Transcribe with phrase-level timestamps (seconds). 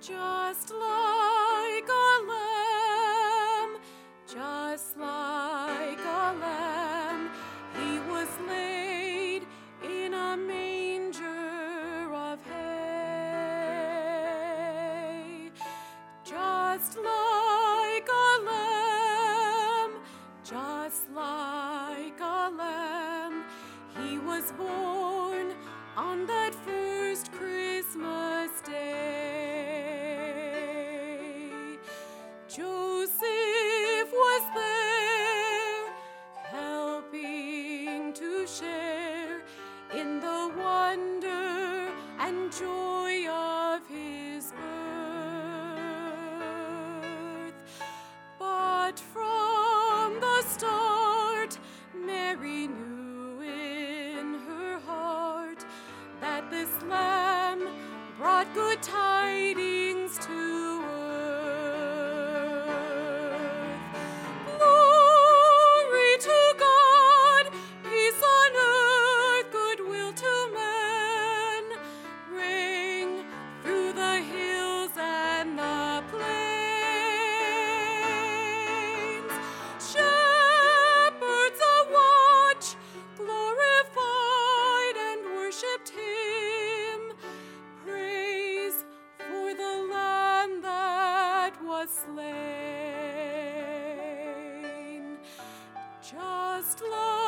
[0.00, 3.78] just like a lamb,
[4.26, 7.30] just like a lamb,
[7.76, 8.69] he was laid
[32.50, 35.86] Joseph was there,
[36.50, 39.42] helping to share
[39.94, 44.64] in the wonder and joy of his birth.
[48.36, 51.56] But from the start,
[51.94, 55.64] Mary knew in her heart
[56.20, 57.68] that this lamb
[58.18, 59.09] brought good tidings
[91.90, 92.30] slain.
[96.02, 97.19] Just like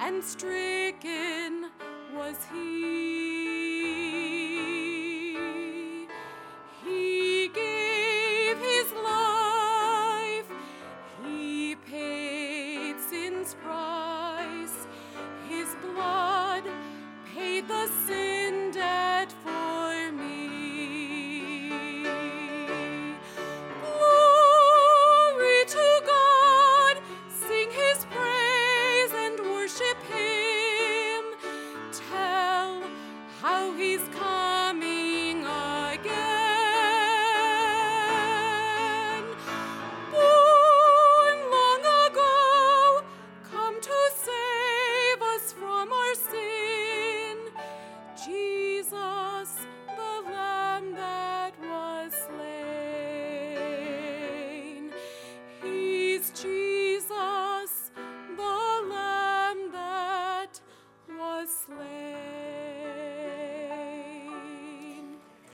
[0.00, 1.70] and stricken
[2.14, 3.53] was he.
[33.76, 34.33] he's come.